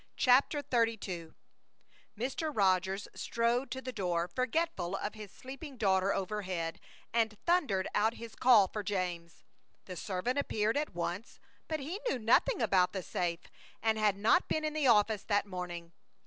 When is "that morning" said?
15.21-15.91